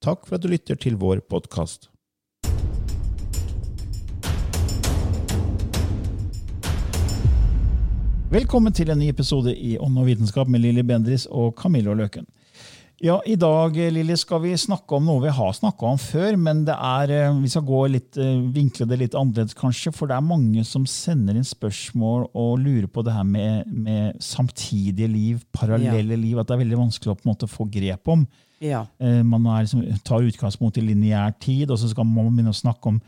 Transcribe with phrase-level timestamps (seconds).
[0.00, 1.90] Takk for at du lytter til vår podkast.
[8.32, 12.24] Velkommen til en ny episode i Ånd og vitenskap med Lilly Bendris og Camillo Løken.
[13.04, 16.64] Ja, I dag Lili, skal vi snakke om noe vi har snakka om før, men
[16.64, 19.92] det er, eh, vi skal gå litt, eh, vinkle det litt annerledes, kanskje.
[19.92, 24.16] For det er mange som sender inn spørsmål og lurer på det her med, med
[24.16, 26.24] samtidige liv, parallelle ja.
[26.24, 26.38] liv.
[26.38, 28.26] At det er veldig vanskelig å på en måte få grep om.
[28.60, 28.84] Ja.
[29.00, 32.92] Man man liksom, tar utgangspunkt i lineær tid, og så skal man begynne å snakke
[32.92, 33.00] om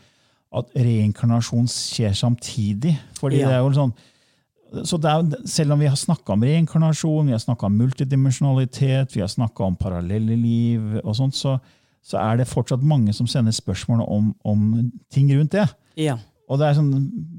[0.53, 2.95] at reinkarnasjon skjer samtidig.
[3.21, 3.49] Fordi ja.
[3.49, 3.93] det er jo sånn,
[4.89, 9.23] så er, selv om vi har snakka om reinkarnasjon, vi har snakka om multidimensjonalitet, vi
[9.25, 11.59] har snakka om parallelle liv, og sånt, så,
[12.05, 14.69] så, er det fortsatt mange som sender spørsmål om, om
[15.13, 15.67] ting rundt det.
[16.01, 16.19] Ja.
[16.53, 16.91] Og det er sånn,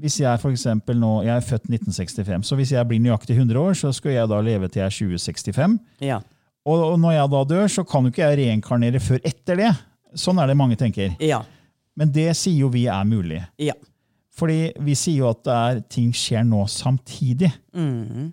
[0.02, 3.74] hvis Jeg for nå, jeg er født 1965, så hvis jeg blir nøyaktig 100 år,
[3.78, 5.76] så skal jeg da leve til jeg er 2065.
[6.02, 6.22] Ja.
[6.64, 9.72] Og, og når jeg da dør, så kan jo ikke jeg reinkarnere før etter det.
[10.16, 11.12] Sånn er det mange tenker.
[11.22, 11.42] Ja.
[11.98, 13.42] Men det sier jo vi er mulig.
[13.60, 13.76] Ja.
[14.34, 17.52] Fordi vi sier jo at er, ting skjer nå samtidig.
[17.76, 18.32] Mm.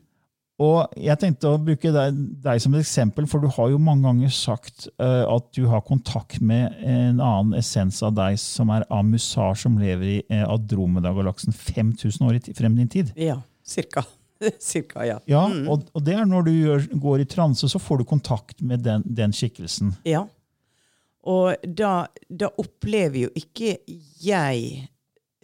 [0.61, 4.05] Og jeg tenkte å bruke deg, deg, som et eksempel, for du har jo mange
[4.05, 8.85] ganger sagt uh, at du har kontakt med en annen essens av deg som er
[8.93, 13.13] Amusar, som lever i uh, Adromeda-galaksen 5000 år frem i din tid.
[13.17, 14.05] Ja, cirka.
[14.59, 15.17] cirka ja.
[15.29, 15.65] ja mm.
[15.69, 18.83] og, og, det er når du gjør, går i transe, så får du kontakt med
[18.85, 19.95] den, den skikkelsen.
[20.07, 20.25] Ja.
[21.29, 23.75] Og da, da opplever jo ikke
[24.21, 24.87] jeg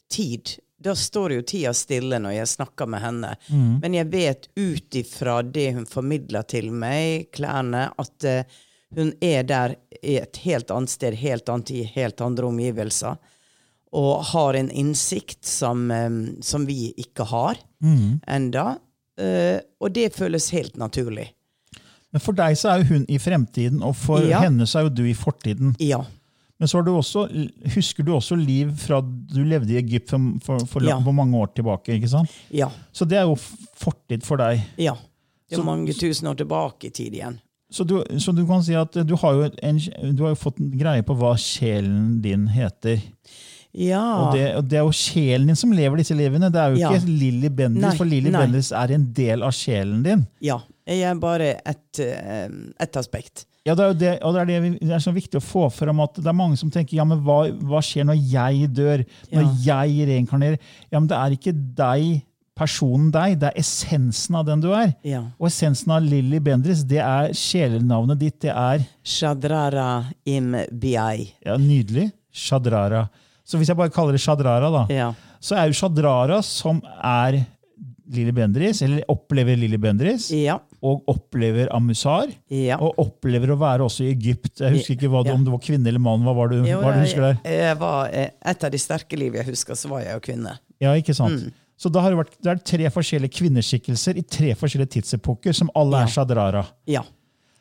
[0.10, 0.58] tid.
[0.78, 3.34] Da står jo tida stille når jeg snakker med henne.
[3.50, 3.78] Mm.
[3.84, 8.60] Men jeg vet ut ifra det hun formidler til meg, klærne, at uh,
[8.98, 13.18] hun er der i et helt annet sted, helt annet i helt andre omgivelser.
[13.98, 18.22] Og har en innsikt som, um, som vi ikke har mm.
[18.28, 18.78] enda.
[19.18, 21.32] Uh, og det føles helt naturlig.
[22.14, 24.44] Men for deg så er jo hun i fremtiden, og for ja.
[24.46, 25.76] henne så er jo du i fortiden.
[25.84, 26.04] Ja.
[26.58, 27.28] Men så du også,
[27.76, 30.98] husker du også liv fra du levde i Egypt for, for, for, ja.
[31.04, 31.94] for, mange år tilbake?
[31.94, 32.32] ikke sant?
[32.50, 32.72] Ja.
[32.92, 33.36] Så det er jo
[33.78, 34.64] fortid for deg.
[34.82, 34.96] Ja.
[35.48, 37.38] Det er så, mange tusen år tilbake i tid igjen.
[37.70, 39.80] Så du, så du, kan si at du har, en,
[40.16, 43.04] du har jo fått en greie på hva sjelen din heter.
[43.78, 44.04] Ja.
[44.24, 46.50] Og det, og det, er jo sjelen din som lever disse livene.
[46.54, 46.94] Det er jo ja.
[46.96, 50.26] ikke Lilly Bendriss, for Lilly Bendriss er en del av sjelen din.
[50.44, 50.62] Ja.
[50.88, 52.48] Jeg er bare ett eh,
[52.80, 53.44] et aspekt.
[53.68, 56.16] Ja, det er, det, det er, det, det er så viktig å få fram at
[56.16, 59.04] det er mange som tenker ja, men hva, hva skjer når jeg dør?
[59.34, 59.82] Når ja.
[59.90, 60.72] jeg reinkarnerer?
[60.88, 62.22] Ja, men det er ikke deg,
[62.58, 64.94] personen deg, det er essensen av den du er.
[65.04, 65.26] Ja.
[65.36, 68.40] Og essensen av Lilly Bendriss, det er sjelenavnet ditt.
[68.48, 69.90] Det er Shadrara
[70.24, 71.34] im biai.
[71.44, 72.14] Ja, Nydelig.
[72.32, 73.10] Shadrara.
[73.48, 75.12] Så hvis jeg bare kaller det Shadrara, da, ja.
[75.40, 77.42] så er jo Shadrara som er
[78.12, 80.30] Lilly Bendris, eller opplever Lilly Bendris.
[80.36, 82.30] Ja og opplever Amusar.
[82.54, 82.78] Ja.
[82.84, 84.60] Og opplever å være også i Egypt.
[84.62, 86.26] Jeg husker ikke du, om du var kvinne eller mann.
[86.26, 87.40] Hva var det, jo, hva du husker der?
[87.58, 90.58] Jeg var, eh, et av de sterke liv jeg husker, så var jeg jo kvinne.
[90.84, 91.48] Ja, ikke sant?
[91.48, 91.64] Mm.
[91.78, 95.70] Så da har det, vært, det er tre forskjellige kvinneskikkelser i tre forskjellige tidsepoker, som
[95.78, 96.64] alle er shadrara.
[96.90, 97.04] Ja.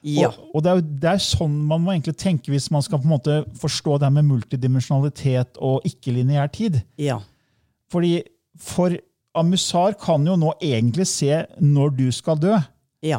[0.03, 0.29] Ja.
[0.29, 3.01] Og, og det, er jo, det, er sånn man må egentlig tenke hvis man skal
[3.03, 6.83] på en måte forstå det her med multidimensjonalitet og ikke-lineær tid.
[7.01, 7.21] Ja.
[7.93, 8.23] Fordi
[8.61, 8.95] For
[9.37, 12.55] Amusar kan jo nå egentlig se når du skal dø.
[13.05, 13.19] Ja.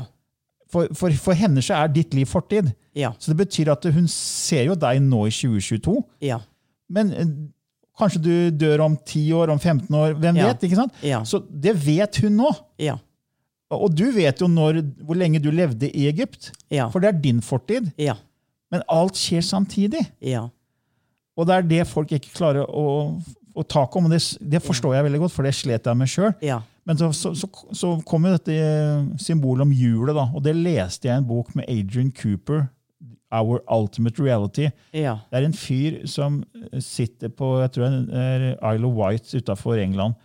[0.71, 2.71] For, for, for henne så er ditt liv fortid.
[2.97, 3.11] Ja.
[3.21, 5.93] Så det betyr at hun ser jo deg nå i 2022.
[6.25, 6.39] Ja.
[6.89, 7.29] Men eh,
[7.99, 8.33] kanskje du
[8.65, 10.15] dør om 10 år, om 15 år.
[10.17, 10.47] Hvem Ja.
[10.49, 10.65] vet?
[10.65, 10.97] ikke sant?
[11.05, 11.21] Ja.
[11.23, 12.49] Så det vet hun nå.
[12.81, 12.97] Ja.
[13.73, 16.51] Og du vet jo når, hvor lenge du levde i Egypt.
[16.71, 16.87] Ja.
[16.93, 17.89] For det er din fortid.
[17.99, 18.15] Ja.
[18.71, 20.05] Men alt skjer samtidig.
[20.23, 20.47] Ja.
[21.37, 23.17] Og det er det folk ikke klarer å,
[23.53, 24.07] å tak om.
[24.07, 26.31] og det, det forstår jeg veldig godt, for det slet jeg med sjøl.
[26.45, 26.61] Ja.
[26.87, 28.55] Men så, så, så, så kom jo dette
[29.19, 32.69] symbolet om hjulet, da, og det leste jeg i en bok med Adrian Cooper,
[33.27, 34.69] 'Our Ultimate Reality'.
[34.95, 35.17] Ja.
[35.27, 36.39] Det er en fyr som
[36.79, 40.15] sitter på jeg tror det er Isle of Wight utafor England,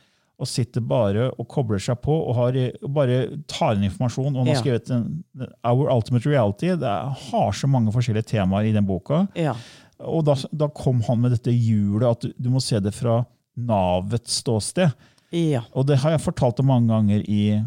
[0.42, 2.56] og sitter bare og kobler seg på og har,
[2.90, 4.32] bare tar inn informasjon.
[4.34, 4.62] Og han har Ja.
[4.64, 5.24] skrevet en,
[5.62, 6.74] 'Our Ultimate Reality'.
[6.80, 6.90] Det
[7.30, 9.28] har så mange forskjellige temaer i den boka.
[9.38, 9.54] Ja.
[10.00, 13.20] Og da, da kom han med dette hjulet, at du, du må se det fra
[13.56, 14.92] navets ståsted.
[15.32, 15.62] Ja.
[15.74, 17.62] Og det har jeg fortalt om mange ganger i,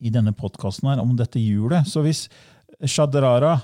[0.00, 1.84] i denne podkasten om dette hjulet.
[1.86, 2.28] Så hvis
[2.86, 3.58] Shadrara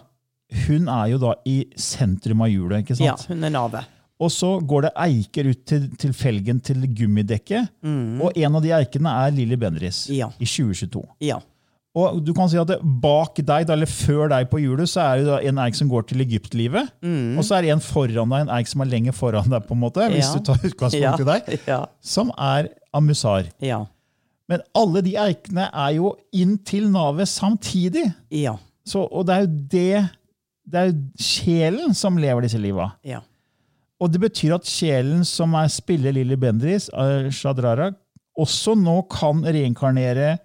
[0.67, 2.85] hun er jo da i sentrum av hjulet.
[2.85, 3.07] ikke sant?
[3.07, 3.35] ja.
[3.35, 3.87] Hun er navet.
[4.23, 7.67] Og så går det eiker ut til, til felgen til gummidekket.
[8.23, 10.29] Og en av de eikene er Lilly Bendriss Ja.
[10.39, 11.03] i 2022.
[11.27, 11.41] Ja.
[11.95, 15.21] Og du kan si at det, Bak deg, eller før deg på hjulet, så er
[15.27, 16.89] det en eik som går til Egyptlivet.
[17.39, 19.75] Og så er det en foran deg, en eik som er lenger foran deg, på
[19.77, 20.33] en måte, hvis Ja.
[20.39, 21.85] du tar utgangspunkt i deg, Ja.
[22.03, 23.45] som er Amusar.
[23.63, 23.85] Ja.
[24.49, 28.13] Men alle de eikene er jo inn til navet samtidig.
[28.31, 28.57] Ja.
[28.87, 30.11] Så, og det er jo det
[30.67, 32.93] Det er jo sjelen som lever disse liva.
[33.05, 33.21] Ja.
[34.03, 37.93] Og det betyr at sjelen som er spiller Lilly Bendriss, eh, Shadrara,
[38.39, 40.39] også nå kan reinkarnere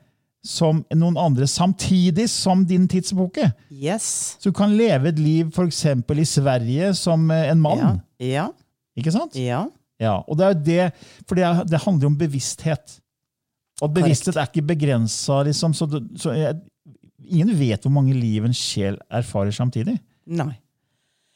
[0.45, 3.49] som noen andre samtidig som din tidsepoke.
[3.73, 4.37] Yes.
[4.39, 5.81] Så du kan leve et liv f.eks.
[5.89, 7.81] i Sverige som eh, en mann.
[8.21, 8.29] Ja.
[8.29, 8.45] Ja.
[8.99, 9.35] Ikke sant?
[9.35, 9.65] Ja.
[9.99, 12.99] Ja, og det er jo det, for det, det handler jo om bevissthet.
[13.83, 15.73] Og bevissthet er ikke begrensa, liksom.
[15.75, 16.55] Så, det- så jeg,
[17.27, 19.97] ingen vet hvor mange liv en sjel erfarer samtidig.
[20.29, 20.53] Nei.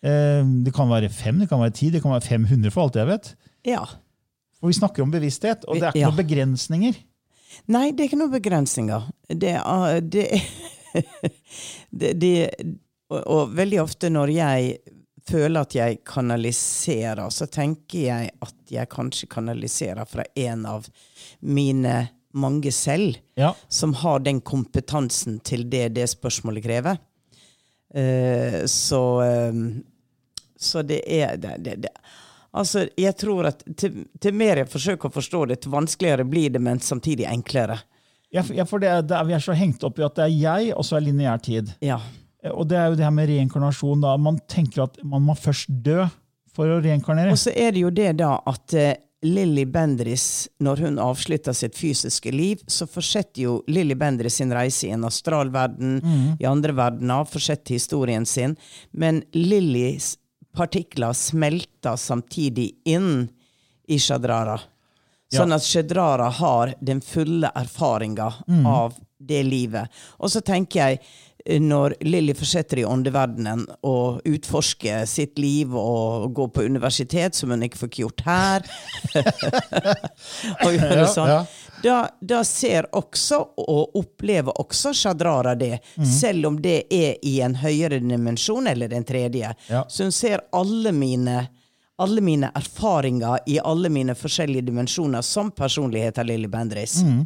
[0.03, 2.95] Eh, Det kan være fem, det kan være ti, det kan være 500 for alt
[3.00, 3.33] jeg vet.
[3.65, 3.83] Ja.
[4.59, 6.09] For vi snakker om bevissthet, og det er ikke Ja.
[6.11, 6.95] noen begrensninger.
[7.67, 9.09] Nei, det er ikke noen begrensninger.
[9.29, 10.41] Det er, det,
[11.91, 12.33] det, det
[13.09, 14.77] og, og veldig ofte når jeg
[15.29, 20.88] føler at jeg kanaliserer, så tenker jeg at jeg kanskje kanaliserer fra en av
[21.39, 23.53] mine mange selv, Ja.
[23.69, 26.97] som har den kompetansen til det det spørsmålet krever.
[27.94, 29.53] Uh, så eh,
[30.63, 31.94] Så det er det, det, det.
[32.54, 36.54] Altså, jeg tror at til, til mer jeg forsøker å forstå det, til vanskeligere blir
[36.54, 37.80] det, men samtidig enklere.
[38.33, 40.36] Ja, for, ja, for det, det vi er så hengt opp i at det er
[40.36, 41.74] jeg, og så er lineær tid.
[41.86, 42.00] Ja.
[42.44, 44.01] Eh, Og det er jo det her med reinkarnasjon.
[44.06, 44.15] da.
[44.18, 46.04] Man tenker at man må først dø
[46.54, 47.33] for å reinkarnere.
[47.33, 48.94] Og så er det jo det da at uh,
[49.24, 54.89] Lilly Bendris, når hun avslutter sitt fysiske liv, så fortsetter jo Lilly Bendris sin reise
[54.89, 56.01] i en astralverden,
[56.42, 58.57] i andre verdener, fortsetter historien sin.
[58.92, 60.18] Men Lillys
[60.55, 63.27] partikler smelter samtidig inn
[63.89, 64.59] i Shadrara.
[65.33, 68.29] Sånn at Shadrara har den fulle erfaringa
[68.69, 69.89] av det livet.
[70.19, 71.00] Og så tenker jeg,
[71.45, 77.53] eh, når Lilly fortsetter i åndeverdenen og utforsker sitt liv og går på universitet, som
[77.53, 78.67] hun ikke fikk gjort her
[80.65, 81.41] og gjøre Ja, sånn, ja.
[81.83, 86.06] Da, da ser også og opplever også Shadrara det, Mm.
[86.06, 89.53] selv om det er i en høyere dimensjon eller den tredje.
[89.69, 89.83] Ja.
[89.89, 91.48] Så hun ser alle mine
[92.01, 96.96] alle mine erfaringer i alle mine forskjellige dimensjoner som personlighet av Lilly Bendriss.
[97.03, 97.25] Mm.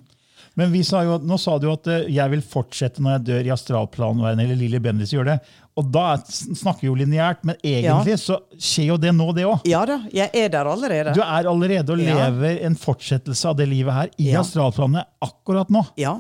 [0.55, 3.25] Men vi sa jo, at- nå sa du at eh, jeg vil fortsette når jeg
[3.29, 5.37] dør i astralplanverden, eller Lilly Bendriss gjør det.
[5.77, 6.23] Og da er-
[6.57, 9.61] snakker vi jo lineært, men egentlig så skjer jo det nå, det òg.
[9.69, 11.13] Ja da, jeg er der allerede.
[11.13, 12.29] Du er allerede og Ja.
[12.29, 14.41] lever en fortsettelse av det livet her i Ja.
[14.41, 15.85] astralplanet akkurat nå.
[15.97, 16.17] Ja,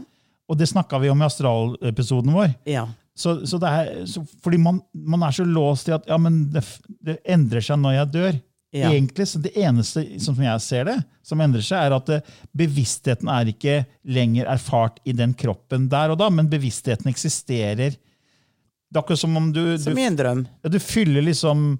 [0.49, 2.55] Og det snakka vi om i astralepisoden vår.
[2.65, 2.85] ja,
[3.17, 6.51] Så, så det er, så, fordi man, man er så låst i at ja, men
[6.53, 6.61] det,
[7.03, 8.41] det endrer seg når jeg dør.
[8.77, 8.91] Ja.
[8.93, 12.33] Egentlig, så Det eneste sånn som jeg ser det, som endrer seg, er at eh,
[12.57, 17.97] bevisstheten er ikke lenger erfart i den kroppen der og da, men bevisstheten eksisterer.
[17.97, 21.73] Det er akkurat som om du, du, som ja, du fyller liksom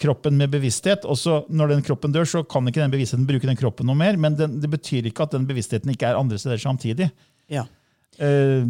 [0.00, 3.48] kroppen med bevissthet, og så når den kroppen dør, så kan ikke den bevisstheten bruke
[3.48, 6.38] den kroppen noe mer, men den, det betyr ikke at den bevisstheten ikke er andre
[6.40, 7.08] steder samtidig.
[7.52, 7.64] Ja.
[8.18, 8.64] Eh,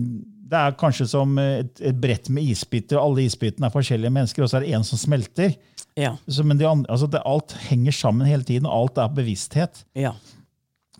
[0.47, 4.45] Det er kanskje som et, et brett med isbiter, og alle isbitene er forskjellige mennesker,
[4.45, 5.57] og så er det en som smelter.
[5.99, 6.13] Ja.
[6.29, 9.81] Så, men de andre, altså det, alt henger sammen hele tiden, og alt er bevissthet.
[9.99, 10.13] Ja.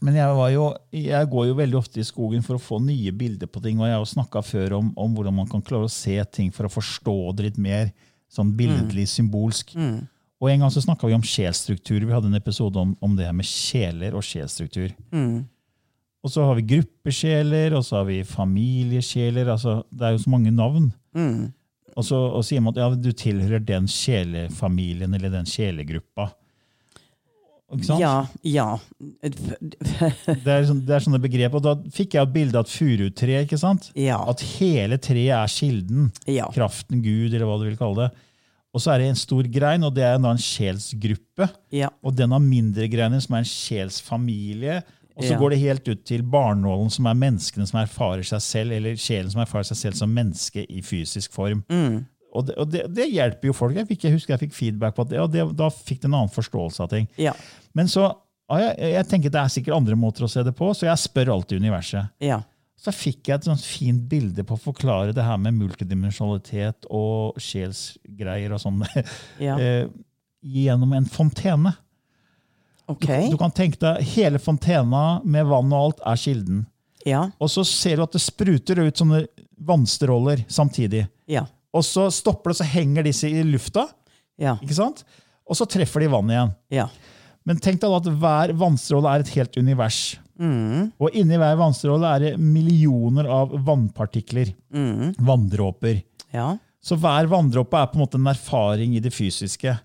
[0.03, 3.15] Men jeg, var jo, jeg går jo veldig ofte i skogen for å få nye
[3.15, 5.95] bilder på ting, og jeg har snakka før om, om hvordan man kan klare å
[5.95, 7.93] se ting for å forstå det litt mer
[8.29, 9.77] sånn billedlig, symbolsk.
[10.43, 12.03] Og en gang så snakka vi om sjelstruktur.
[12.03, 14.91] Vi hadde en episode om, om det her med sjeler og sjelsstruktur.
[16.27, 19.47] Og så har vi gruppesjeler, og så har vi familiesjeler.
[19.53, 20.89] altså Det er jo så mange navn.
[21.15, 21.53] Mm.
[21.97, 26.33] Og så og sier man at ja, du tilhører den sjelefamilien eller den sjelegruppa.
[27.75, 28.03] Ikke sant?
[28.03, 28.67] Ja, ja.
[29.23, 31.57] Det, er sånne, det er sånne begrep.
[31.59, 33.41] Og da fikk jeg et bilde av et furutre.
[33.47, 33.89] ikke sant?
[33.99, 34.21] Ja.
[34.31, 36.11] At hele treet er kilden.
[36.31, 36.51] Ja.
[36.55, 38.13] Kraften, Gud, eller hva du vil kalle det.
[38.77, 41.49] Og så er det en stor grein, og det er en sjelsgruppe.
[41.73, 41.89] Ja.
[42.05, 44.83] Og den har mindre greiner, som er en sjelsfamilie.
[45.17, 45.39] Og så Ja.
[45.41, 49.31] går det helt ut til barnålen, som er menneskene som erfarer seg selv, eller sjelen
[49.33, 51.63] som erfarer seg selv som menneske i fysisk form.
[51.71, 52.05] Mm.
[52.37, 53.75] Og, det, og det, det hjelper jo folk.
[53.79, 56.19] Jeg, fikk, jeg husker jeg fikk feedback på det, og det, da fikk det en
[56.19, 57.09] annen forståelse av ting.
[57.17, 57.33] Ja.
[57.73, 58.11] Men så,
[58.53, 61.33] jeg, jeg tenker det er sikkert andre måter å se det på, så jeg spør
[61.39, 62.13] alltid universet.
[62.21, 62.43] Ja.
[62.77, 67.39] Så fikk jeg et sånt fint bilde på å forklare det her med multidimensjonalitet og
[67.41, 68.85] sjelsgreier og sånn
[69.41, 69.57] Ja.
[69.63, 69.87] eh,
[70.45, 71.73] gjennom en fontene.
[72.89, 73.07] OK.
[73.33, 76.65] Du kan tenke deg hele fontena med vann og alt er kilden.
[77.07, 77.25] Ja.
[77.43, 79.25] Og så ser du at det spruter ut sånne
[79.67, 81.07] vannstråler samtidig.
[81.31, 81.47] Ja.
[81.75, 83.89] Og så stopper det, så henger disse i lufta,
[84.39, 84.57] Ja.
[84.63, 85.05] ikke sant?
[85.47, 86.55] og så treffer de vannet igjen.
[86.75, 86.87] Ja.
[87.47, 90.17] Men tenk deg da at hver vannstråle er et helt univers.
[90.37, 90.91] Mm.
[90.99, 94.51] Og inni hver vannstråle er det millioner av vannpartikler.
[94.75, 95.15] Mm.
[95.23, 96.01] Vanndråper.
[96.35, 96.57] Ja.
[96.83, 99.77] Så hver vanndråpe er på en måte en erfaring i det fysiske.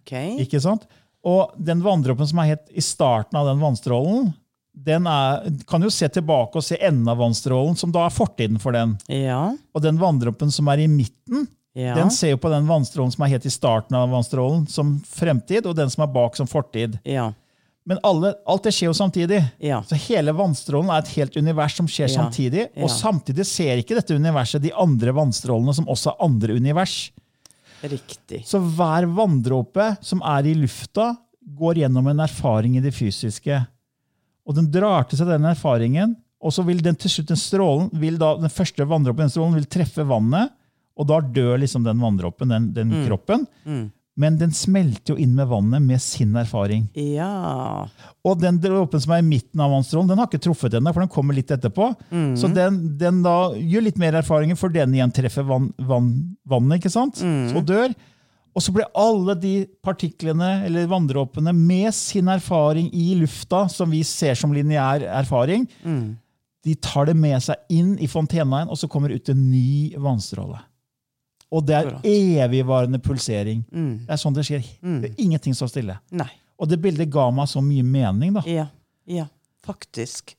[0.00, 0.34] Okay.
[0.42, 0.88] ikke sant?
[1.26, 4.32] Og den vanndråpen som er helt i starten av den vannstrålen,
[4.78, 8.60] den er, kan jo se tilbake og se enden av vannstrålen, som da er fortiden
[8.62, 8.92] for den.
[9.10, 9.48] Ja.
[9.74, 11.94] Og den vanndråpen som er i midten, Ja.
[11.94, 15.66] den ser jo på den vannstrålen som er helt i starten av vannstrålen, som fremtid,
[15.66, 16.98] og den som er bak, som fortid.
[17.06, 17.32] Ja.
[17.86, 19.38] Men alle, alt det skjer jo samtidig.
[19.62, 19.82] Ja.
[19.82, 22.22] Så hele vannstrålen er et helt univers som skjer Ja.
[22.22, 22.66] samtidig.
[22.74, 22.82] Ja.
[22.84, 27.10] Og samtidig ser ikke dette universet de andre vannstrålene som også er andre univers.
[27.82, 28.42] Riktig.
[28.48, 31.12] Så hver vanndråpe som er i lufta,
[31.58, 33.60] går gjennom en erfaring i det fysiske.
[34.48, 37.88] Og den drar til seg den erfaringen, og så vil den til slutt den strålen,
[38.18, 40.52] da, den første vanndråpen den strålen vil treffe vannet,
[40.98, 43.46] og da dør liksom den vanndråpen, den, den kroppen.
[44.18, 46.88] Men den smelter jo inn med vannet med sin erfaring.
[46.98, 47.86] Ja.
[48.26, 51.04] Og den dråpen som er i midten av vannstrålen, den har ikke truffet ennå, for
[51.04, 51.92] den kommer litt etterpå.
[52.34, 56.10] Så den, den da gjør litt mer erfaringer, for den igjen treffer vann, vann,
[56.50, 57.22] vannet, ikke sant?
[57.54, 57.94] Og dør.
[58.58, 59.52] Og så blir alle de
[59.86, 65.68] partiklene, eller vanndråpene, med sin erfaring i lufta, som vi ser som lineær erfaring,
[66.66, 69.94] de tar det med seg inn i fontenaen, og så kommer det ut en ny
[69.94, 70.58] vannstråle.
[71.52, 73.62] Og det er evigvarende pulsering.
[73.72, 74.66] Det er sånn det skjer.
[75.02, 75.96] Det er ingenting står stille.
[76.12, 76.28] Nei.
[76.58, 78.34] Og det bildet ga meg så mye mening.
[78.36, 78.42] da.
[78.46, 78.66] Ja.
[79.08, 79.26] Ja.
[79.64, 80.34] Faktisk.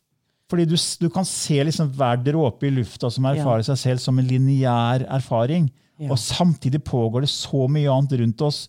[0.50, 4.18] Fordi du, du kan se liksom hver dråpe i lufta som erfarer seg selv som
[4.20, 5.68] en lineær erfaring.
[6.00, 6.10] Ja.
[6.14, 8.64] Og samtidig pågår det så mye annet rundt oss.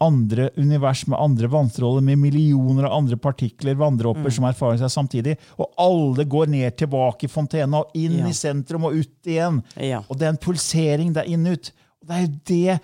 [0.00, 4.32] Andre univers med andre vannstråler, med millioner av andre partikler, vanndråper, Mm.
[4.32, 5.36] som erfarer seg samtidig.
[5.58, 8.26] Og alle går ned tilbake i fontena og inn Ja.
[8.26, 9.62] i sentrum og ut igjen.
[9.76, 10.02] Ja.
[10.08, 11.70] Og det er en pulsering der inn ut.
[12.02, 12.80] Og det er jo det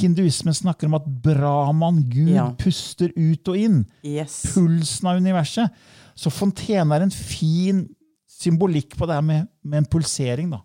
[0.00, 2.50] hinduismen snakker om, at Brahman, Gud, Ja.
[2.58, 4.42] puster ut og inn Yes.
[4.54, 5.70] pulsen av universet.
[6.16, 7.88] Så fontena er en fin
[8.28, 10.50] symbolikk på det her med, med en pulsering.
[10.50, 10.60] da.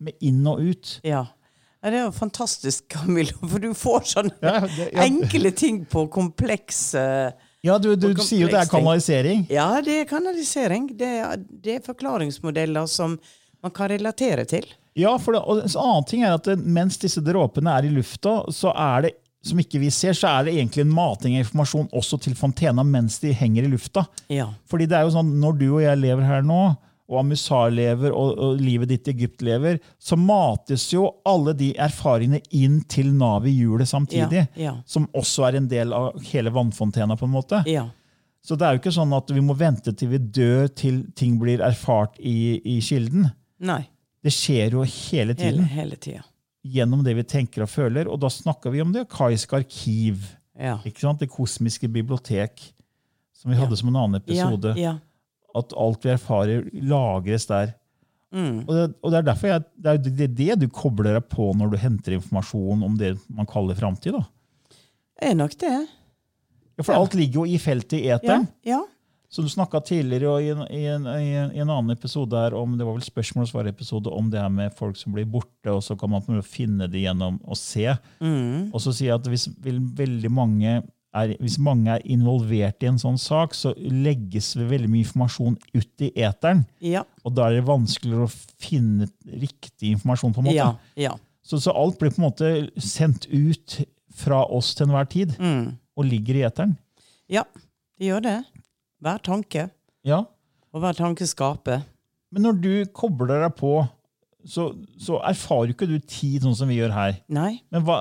[0.00, 1.00] Med inn og ut.
[1.04, 1.26] Ja.
[1.82, 1.90] Ja.
[1.90, 5.04] Det er jo fantastisk, Camilla, for du får sånne Ja, det- ja.
[5.06, 7.32] enkle ting på komplekse
[7.62, 9.46] Ja, Du, du kompleks sier jo det er kanalisering.
[9.46, 9.56] ting.
[9.56, 10.86] Ja, det er kanalisering.
[10.96, 13.18] Det er, det er forklaringsmodeller som
[13.62, 14.64] man kan relatere til.
[14.96, 18.38] Ja, for det, og En annen ting er at mens disse dråpene er i lufta,
[18.50, 19.12] så er det
[19.44, 22.82] som ikke vi ser, så er det egentlig en mating av informasjon også til fontena
[22.84, 24.06] mens de henger i lufta.
[24.28, 24.48] Ja.
[24.68, 26.76] Fordi det er jo sånn, Når du og jeg lever her nå,
[27.10, 31.72] og Amusar lever, og, og livet ditt i Egypt lever, så mates jo alle de
[31.82, 34.44] erfaringene inn til navet i hjulet samtidig.
[34.54, 34.74] Ja, ja.
[34.86, 37.16] Som også er en del av hele vannfontena.
[37.18, 37.64] på en måte.
[37.66, 37.88] Ja.
[38.40, 41.34] Så det er jo ikke sånn at vi må vente til vi dør til ting
[41.42, 43.26] blir erfart i, i kilden.
[43.58, 43.82] Nei.
[44.24, 46.22] Det skjer jo hele Hele, tiden hele tiden.
[46.64, 48.08] gjennom det vi tenker og føler.
[48.08, 50.24] Og da snakker vi om det akaiske arkiv.
[50.60, 50.78] Ja.
[50.84, 51.20] ikke sant?
[51.20, 52.60] Det kosmiske bibliotek,
[53.32, 54.74] som vi hadde som en annen episode.
[54.76, 54.98] Ja, ja.
[55.58, 57.74] At alt vi erfarer, lagres der.
[58.30, 58.60] Mm.
[58.68, 61.48] Og, det, og det er derfor jeg, det er det, det du kobler deg på
[61.58, 64.14] når du henter informasjon om det man kaller framtid.
[64.14, 65.74] Det Er nok det.
[66.78, 68.16] Ja, for alt ligger jo i feltet i Ja.
[68.20, 68.48] eteren.
[68.64, 68.80] ja.
[69.30, 72.82] Så du snakka tidligere i, en, i, en, i, en, annen episode her om det
[72.82, 75.94] var vel spørsmål og svar-episode om det her med folk som blir borte, og så
[75.94, 77.92] kan man finne det gjennom å se.
[78.18, 78.72] Mm.
[78.74, 80.80] Og så sier jeg at hvis veldig mange
[81.14, 85.56] er, hvis mange er involvert i en sånn sak, så legges det veldig mye informasjon
[85.74, 86.64] ut i eteren.
[86.84, 87.02] Ja.
[87.26, 90.34] Og da er det vanskeligere å finne riktig informasjon.
[90.36, 90.56] på en måte.
[90.60, 90.70] Ja.
[90.96, 91.14] ja.
[91.42, 93.80] Så, så alt blir på en måte sendt ut
[94.20, 95.76] fra oss til enhver tid, Mm.
[95.96, 96.76] og ligger i eteren.
[97.30, 97.42] Ja,
[97.98, 98.36] det gjør det.
[99.02, 99.70] Hver tanke.
[100.06, 100.24] Ja.
[100.74, 101.82] Og hver tanke skaper.
[102.30, 103.72] Men når du kobler deg på,
[104.44, 104.70] så,
[105.00, 107.18] så erfarer ikke du tid sånn som vi gjør her.
[107.32, 107.60] Nei.
[107.72, 107.98] Men hva,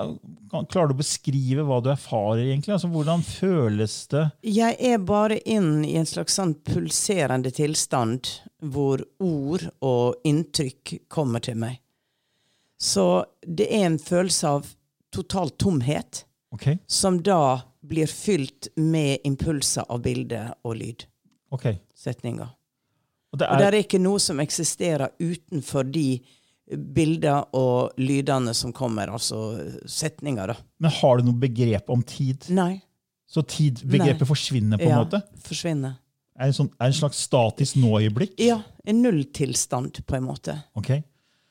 [0.51, 2.73] kan- klarer du å beskrive hva du erfarer, egentlig?
[2.75, 4.25] Altså, Hvordan føles det?
[4.47, 11.43] Jeg er bare inn i en slags sånn pulserende tilstand hvor ord og inntrykk kommer
[11.43, 11.79] til meg.
[12.79, 14.69] Så det er en følelse av
[15.11, 16.23] total tomhet,
[16.55, 16.77] okay.
[16.87, 21.03] som da blir fylt med impulser av bilde og lyd.
[21.51, 21.79] Okay.
[21.97, 22.53] Setninger.
[23.29, 26.19] Og det Og det er, er ikke noe som eksisterer utenfor de
[26.69, 29.57] bilder og lydene som kommer, altså
[29.89, 30.55] setninger, da.
[30.77, 32.45] men har du noe begrep om tid?
[32.53, 32.81] Nei.
[33.29, 34.29] Så tidbegrepet Nei.
[34.29, 35.21] forsvinner på en ja, måte?
[35.45, 35.97] Forsvinner.
[36.39, 38.37] Er det sånn, er en slags statisk nå-øyeblikk?
[38.41, 38.61] Ja.
[38.87, 40.55] En nulltilstand, på en måte.
[40.79, 40.93] Ok.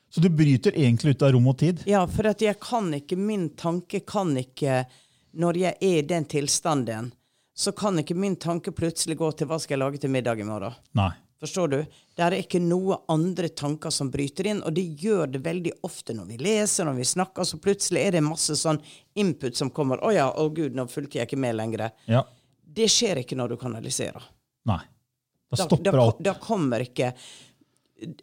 [0.09, 1.83] Så du bryter egentlig ut av rom og tid?
[1.87, 4.85] Ja, for jeg kan ikke, min tanke kan ikke
[5.37, 7.11] Når jeg er i den tilstanden,
[7.53, 10.47] så kan ikke min tanke plutselig gå til hva skal jeg lage til middag i
[10.47, 10.73] morgen.
[10.97, 11.11] Nei.
[11.39, 11.77] Forstår du?
[12.15, 16.13] Det er ikke noe andre tanker som bryter inn, og det gjør det veldig ofte
[16.17, 18.81] når vi leser, når vi snakker, så plutselig er det masse sånn
[19.15, 20.01] input som kommer.
[20.03, 21.91] 'Å ja, å gud, nå fulgte jeg ikke med lenger'.
[22.11, 22.25] Ja.
[22.63, 24.23] Det skjer ikke når du kanaliserer.
[24.67, 24.81] Nei.
[25.49, 26.19] Da Da, stopper da, alt.
[26.21, 27.13] da kommer ikke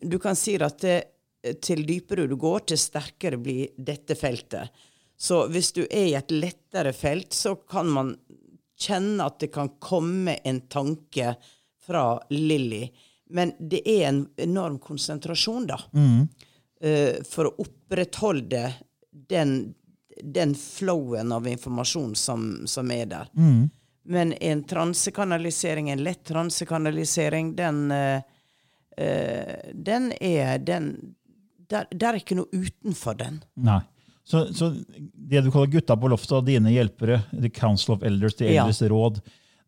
[0.09, 1.05] Du kan si at det,
[1.61, 4.71] til dypere du går, til sterkere blir dette feltet.
[5.19, 8.17] Så hvis du er i et lettere felt, så kan man
[8.79, 11.35] kjenne at det kan komme en tanke
[11.87, 12.91] fra Lilly.
[13.31, 15.81] Men det er en enorm konsentrasjon, da.
[16.81, 18.73] eh, for å opprettholde
[19.11, 19.75] den,
[20.23, 23.31] den flowen av informasjon som, som er der.
[24.07, 28.21] Men en transekanalisering, en lett transekanalisering, den, uh,
[29.01, 30.93] uh, den er den
[31.67, 33.41] der, der er ikke noe utenfor den.
[33.59, 33.81] Nei.
[34.27, 38.51] Så, så det du kaller gutta på loftet dine hjelpere, The Council of Elders, de
[38.55, 38.67] Ja.
[38.67, 39.21] råd,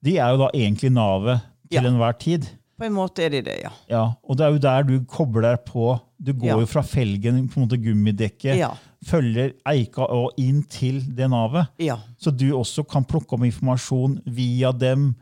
[0.02, 1.90] de er jo da egentlig navet til Ja.
[1.90, 2.48] enhver tid.
[2.78, 3.70] På en måte er det det, ja.
[3.90, 5.96] Ja, og det er jo der du kobler på.
[6.22, 6.58] Du går Ja.
[6.60, 8.70] jo fra felgen, på en måte gummidekket, Ja.
[9.04, 11.68] følger eika og inn til det navet.
[11.78, 11.96] Ja.
[12.18, 15.14] Så du også kan plukke om informasjon via dem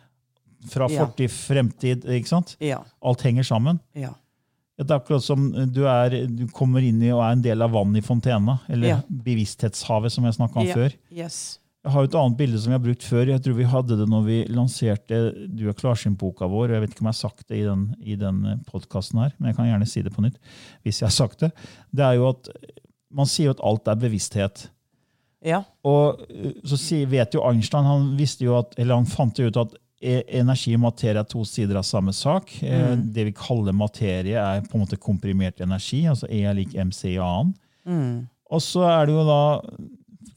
[0.68, 2.04] fra fortid, fremtid.
[2.04, 2.56] ikke sant?
[2.60, 2.82] Ja.
[3.02, 3.80] Alt henger sammen.
[3.94, 4.10] Ja.
[4.78, 7.70] Det er akkurat som du, er, du kommer inn i og er en del av
[7.72, 10.92] vannet i fontena, eller bevissthetshavet, som jeg snakka om før.
[11.10, 11.58] Yes.
[11.86, 13.28] Jeg har jo et annet bilde som jeg har brukt før.
[13.30, 15.18] Jeg tror vi hadde det når vi lanserte
[15.54, 16.72] Du er klarsynt-boka vår.
[16.74, 19.52] Jeg vet ikke om jeg har sagt det i den, i den podkasten her, men
[19.52, 20.40] jeg kan gjerne si det på nytt.
[20.82, 21.52] hvis jeg har sagt det.
[21.94, 22.50] Det er jo at
[23.16, 24.66] Man sier jo at alt er bevissthet.
[25.46, 25.62] Ja.
[25.86, 29.60] Og uh, så vet jo Einstein han visste jo at, eller han fant jo ut
[29.62, 32.50] at e- energi og materie er to sider av samme sak.
[32.60, 33.06] Mm.
[33.14, 36.02] Det vi kaller materie, er på en måte komprimert energi.
[36.10, 37.54] altså E er lik MC i annen.
[38.50, 39.40] Og så er det jo da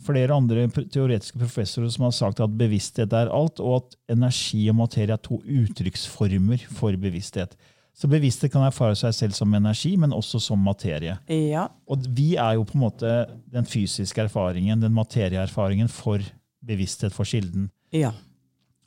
[0.06, 4.80] flere andre teoretiske professorer som har sagt at bevissthet er alt, og at energi og
[4.80, 7.56] materie er to uttrykksformer for bevissthet.
[8.00, 11.18] Så bevissthet kan erfare seg selv som energi, men også som materie.
[11.28, 11.66] Ja.
[11.90, 13.12] Og vi er jo på en måte
[13.52, 16.24] den fysiske erfaringen, den materieerfaringen for
[16.64, 17.68] bevissthet for kilden.
[17.92, 18.14] Ja.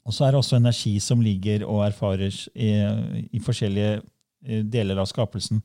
[0.07, 2.73] Og så er det også energi som ligger og erfares i,
[3.31, 5.61] i forskjellige eh, deler av skapelsen.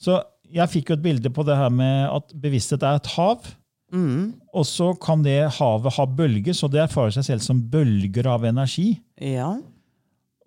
[0.00, 0.16] Så
[0.50, 3.44] jeg fikk jo et bilde på det her med at bevissthet er et hav.
[3.92, 8.44] Og så kan det havet ha bølger, så det erfarer seg selv som bølger av
[8.48, 9.00] energi.
[9.20, 9.56] Ja.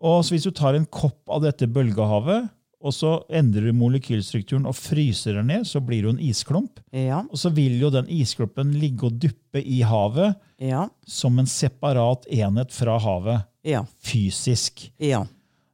[0.04, 2.50] Og så hvis du tar en kopp av dette bølgehavet,
[2.84, 6.82] og så endrer du molekylstrukturen og fryser den ned, så blir det en isklump.
[6.92, 7.22] Ja.
[7.32, 10.90] Og så vil jo den isklumpen ligge og duppe i havet Ja.
[11.08, 13.86] som en separat enhet fra havet, Ja.
[14.04, 14.90] fysisk.
[15.00, 15.24] Ja.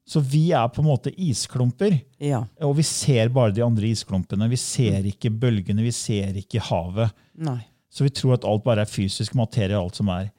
[0.10, 2.40] Så vi er på en måte isklumper, Ja.
[2.66, 4.48] og vi ser bare de andre isklumpene.
[4.50, 7.14] Vi ser ikke bølgene, vi ser ikke havet.
[7.38, 7.60] Nei.
[7.94, 10.32] Så vi tror at alt bare er fysisk materie, alt som er.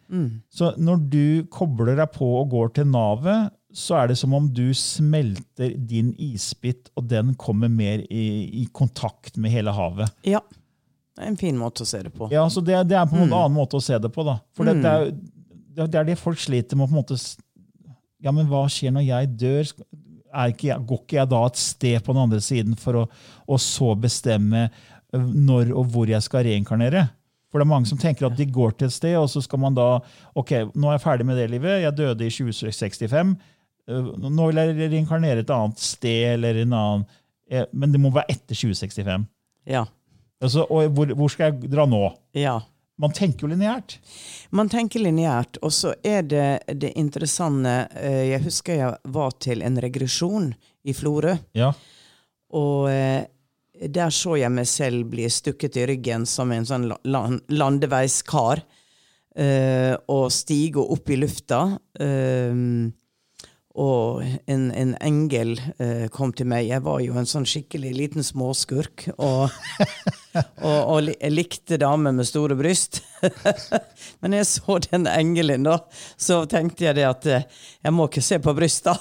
[0.50, 4.48] Så når du kobler deg på og går til navet, så er det som om
[4.54, 8.24] du smelter din isbit, og den kommer mer i,
[8.62, 10.10] i kontakt med hele havet.
[10.26, 10.40] Ja.
[11.14, 12.30] Det er en fin måte å se det på.
[12.32, 14.24] Ja, så det, det er på en en annen måte å se det på.
[14.26, 14.38] da.
[14.56, 16.86] For det, det, er, det, er det folk sliter med.
[16.86, 17.18] å på en måte
[18.20, 19.72] Ja, men hva skjer når jeg dør?
[20.30, 23.06] Er ikke jeg, går ikke jeg da et sted på den andre siden for å
[23.50, 24.68] å så bestemme
[25.10, 27.08] når og hvor jeg skal reinkarnere?
[27.50, 29.58] For det er mange som tenker at de går til et sted, og så skal
[29.58, 29.88] man da
[30.38, 31.80] Ok, nå er jeg ferdig med det livet.
[31.82, 33.32] Jeg døde i 2065.
[33.90, 37.08] Nå vil jeg reinkarnere et annet sted eller en annen
[37.50, 39.26] eh, Men det må være etter 2065.
[39.66, 39.82] Ja.
[40.40, 42.04] Altså, og hvor, hvor skal jeg dra nå?
[42.38, 42.60] Ja.
[43.00, 43.96] Man tenker jo lineært.
[44.52, 46.48] Man tenker lineært, og så er det
[46.82, 50.50] det interessante eh, Jeg husker jeg var til en regresjon
[50.84, 51.72] i Florø, Ja.
[52.52, 53.24] og eh,
[53.80, 56.90] der så jeg meg selv bli stukket i ryggen som en sånn
[57.48, 58.60] landeveiskar,
[59.36, 61.78] eh, og stige opp i lufta.
[61.98, 62.52] eh,
[63.78, 66.66] og en, en engel eh, kom til meg.
[66.66, 69.06] Jeg var jo en sånn skikkelig liten småskurk.
[69.14, 69.46] Og,
[70.66, 72.98] og, og li, jeg likte damer med store bryst.
[74.22, 75.78] Men jeg så den engelen, da,
[76.18, 77.46] så tenkte jeg det at eh,
[77.86, 78.96] jeg må ikke se på brysta.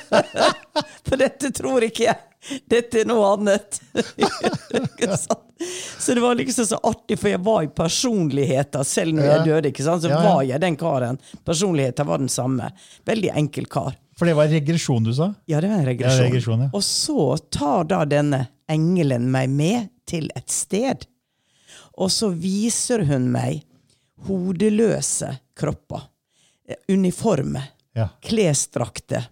[1.08, 2.29] For dette tror ikke jeg.
[2.70, 3.80] Dette er noe annet.
[5.98, 9.72] så det var liksom så artig, for jeg var i personligheten selv når jeg døde.
[9.72, 10.04] ikke sant?
[10.04, 11.20] Så var jeg den karen.
[11.44, 12.70] Personligheten var den samme.
[13.08, 13.98] Veldig enkel kar.
[14.18, 15.30] For det var regresjon du sa?
[15.48, 16.24] Ja, det var en regresjon.
[16.24, 16.70] Ja, regresjon, ja.
[16.76, 21.06] Og så tar da denne engelen meg med til et sted.
[22.00, 23.62] Og så viser hun meg
[24.28, 26.08] hodeløse kropper.
[26.70, 26.88] Uniformer.
[26.92, 27.62] Uniforme.
[27.92, 28.08] Ja.
[28.22, 29.24] Klesdrakter.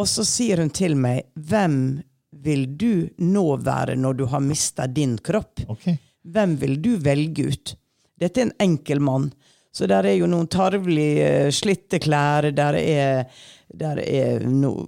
[0.00, 2.00] Og så sier hun til meg, hvem
[2.30, 5.64] vil du nå være når du har mista din kropp?
[5.68, 5.98] Okay.
[6.22, 7.74] Hvem vil du velge ut?
[8.20, 9.30] Dette er en enkel mann.
[9.72, 13.24] Så der er jo noen tarvelig eh, slitte klær, der er,
[13.70, 14.86] der er noe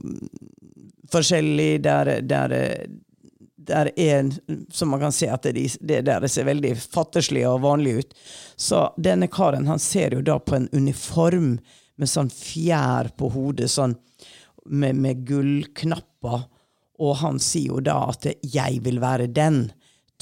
[1.13, 2.55] forskjellig, der, der,
[3.55, 4.31] der er,
[4.73, 8.17] som man kan se at det, det der ser veldig fattigslig og vanlige ut.
[8.57, 11.55] Så denne karen han ser jo da på en uniform
[12.01, 13.95] med sånn fjær på hodet, sånn
[14.67, 16.49] med, med gullknapper.
[17.03, 19.71] Og han sier jo da at 'jeg vil være den'.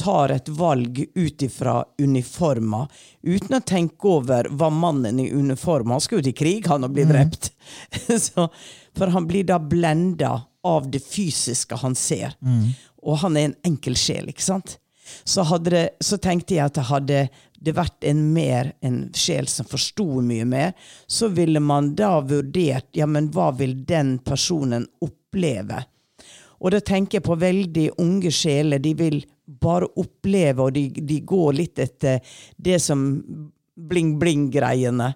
[0.01, 2.87] Tar et valg ut ifra uniformer,
[3.23, 6.95] uten å tenke over hva mannen i uniforma Han skal jo til krig, han, og
[6.95, 7.51] bli drept.
[8.27, 8.49] Så,
[8.97, 12.33] for han blir da blenda av det fysiske han ser.
[13.03, 14.79] Og han er en enkel sjel, ikke sant?
[15.25, 17.29] Så, det, så tenkte jeg at det hadde
[17.61, 20.73] det vært en mer en sjel som forsto mye mer,
[21.07, 25.83] så ville man da vurdert ja, men hva vil den personen oppleve?
[26.61, 28.83] Og da tenker jeg på veldig unge sjeler.
[28.83, 29.23] De vil
[29.61, 32.21] bare oppleve, og de, de går litt etter
[32.57, 33.03] det som
[33.91, 35.13] bling-bling-greiene.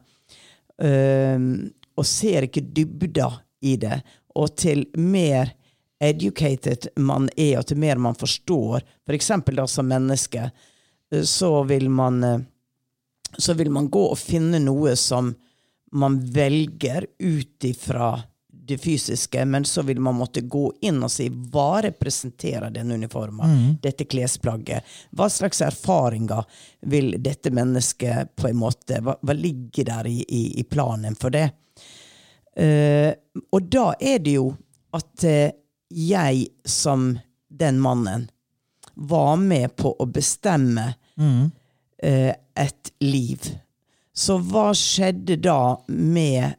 [0.75, 1.49] Um,
[1.95, 3.29] og ser ikke dybda
[3.69, 4.01] i det.
[4.35, 5.53] Og til mer
[6.03, 9.31] educated man er, og til mer man forstår, f.eks.
[9.37, 10.49] For da som menneske,
[11.13, 12.43] eh, så vil man eh,
[13.39, 15.33] så vil man gå og finne noe som
[15.95, 18.17] man velger ut ifra
[18.67, 23.77] det fysiske, men så vil man måtte gå inn og si hva representerer den uniformen,
[23.83, 24.85] dette klesplagget?
[25.11, 26.47] Hva slags erfaringer
[26.81, 31.35] vil dette mennesket på en måte Hva, hva ligger der i, i, i planen for
[31.35, 31.51] det?
[32.55, 33.11] Uh,
[33.51, 34.53] og da er det jo
[34.95, 35.51] at uh,
[35.91, 37.13] jeg som
[37.51, 38.29] den mannen
[38.95, 40.95] var med på å bestemme
[42.03, 43.47] eh, et liv.
[44.15, 46.55] Så hva skjedde da med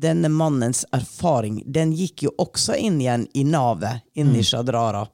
[0.00, 1.62] denne mannens erfaring?
[1.66, 5.06] Den gikk jo også inn igjen i navet, inn i Shadrara.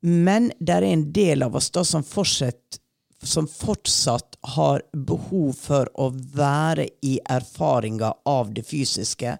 [0.00, 2.78] Men det er en del av oss da som fortsatt,
[3.22, 9.36] som fortsatt har behov for å være i erfaringa av det fysiske.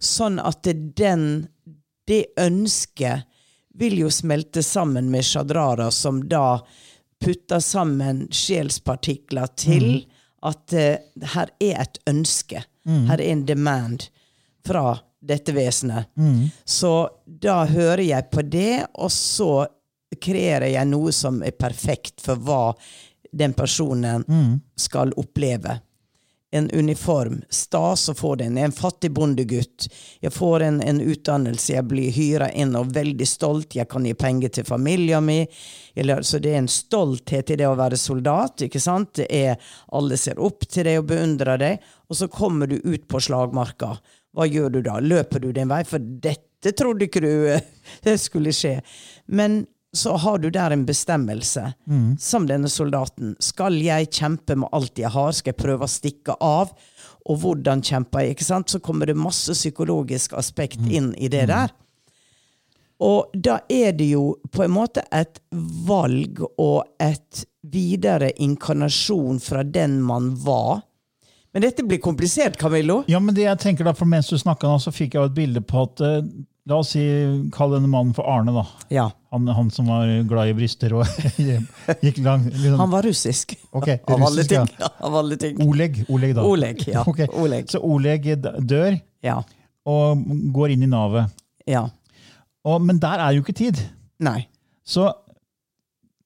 [0.00, 1.46] Sånn at den,
[2.08, 3.28] det ønsket
[3.74, 6.60] vil jo smelte sammen med Shadrara, som da
[7.24, 10.04] putter sammen sjelspartikler til
[10.44, 10.96] at uh,
[11.34, 12.62] her er et ønske.
[12.84, 14.08] Her er en demand
[14.66, 16.06] fra dette vesenet.
[16.64, 19.66] Så da hører jeg på det, og så
[20.20, 22.74] kreerer jeg noe som er perfekt for hva
[23.34, 24.24] den personen
[24.76, 25.80] skal oppleve.
[26.54, 27.40] En uniform.
[27.50, 28.54] Stas å få den.
[28.54, 29.88] Jeg er en fattig bondegutt.
[30.22, 33.74] Jeg får en, en utdannelse, jeg blir hyra inn og veldig stolt.
[33.74, 35.48] Jeg kan gi penger til familien min.
[35.98, 38.62] Eller, så det er en stolthet i det å være soldat.
[38.68, 39.16] ikke sant?
[39.18, 39.58] Det er
[39.98, 41.82] Alle ser opp til deg og beundrer deg.
[42.14, 43.96] Og så kommer du ut på slagmarka.
[44.34, 45.00] Hva gjør du da?
[45.02, 45.80] Løper du din vei?
[45.82, 47.32] For dette trodde ikke du
[48.06, 48.76] det skulle skje.
[49.26, 51.72] Men så har du der en bestemmelse,
[52.18, 53.34] som denne soldaten.
[53.42, 55.34] Skal jeg kjempe med alt jeg har?
[55.34, 56.72] Skal jeg prøve å stikke av?
[57.30, 58.34] Og hvordan kjemper jeg?
[58.34, 58.70] ikke sant?
[58.70, 61.74] Så kommer det masse psykologisk aspekt inn i det der.
[63.02, 65.42] Og da er det jo på en måte et
[65.86, 70.84] valg og et videre inkarnasjon fra den man var.
[71.54, 73.02] Men dette blir komplisert, Camillo.
[73.06, 75.28] Ja, men det jeg tenker da, for Mens du snakka, nå, så fikk jeg jo
[75.30, 76.18] et bilde på at eh,
[76.66, 77.02] La oss si,
[77.52, 78.50] Kall denne mannen for Arne.
[78.56, 78.62] da.
[78.90, 79.02] Ja.
[79.34, 81.04] Han, han som var glad i bryster og
[82.06, 82.78] gikk lang liksom.
[82.80, 83.52] Han var russisk.
[83.76, 84.88] Ok, Av alle russisk, ja.
[85.04, 85.60] Av alle ting.
[85.60, 86.46] Oleg, Oleg, da.
[86.48, 87.02] Oleg, ja.
[87.10, 87.68] Ok, Oleg.
[87.68, 88.30] Så Oleg
[88.64, 89.36] dør Ja.
[89.84, 90.24] og
[90.56, 91.36] går inn i navet.
[91.68, 91.84] Ja.
[92.64, 93.84] Og, men der er jo ikke tid.
[94.24, 94.46] Nei.
[94.88, 95.10] Så,